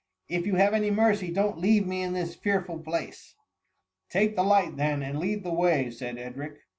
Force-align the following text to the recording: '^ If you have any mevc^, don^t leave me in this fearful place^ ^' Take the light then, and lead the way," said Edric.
'^ 0.29 0.35
If 0.35 0.47
you 0.47 0.55
have 0.55 0.73
any 0.73 0.89
mevc^, 0.89 1.31
don^t 1.31 1.57
leave 1.57 1.85
me 1.85 2.01
in 2.01 2.13
this 2.13 2.33
fearful 2.33 2.79
place^ 2.79 3.19
^' 3.33 3.33
Take 4.09 4.35
the 4.35 4.41
light 4.41 4.75
then, 4.75 5.03
and 5.03 5.19
lead 5.19 5.43
the 5.43 5.53
way," 5.53 5.91
said 5.91 6.17
Edric. 6.17 6.57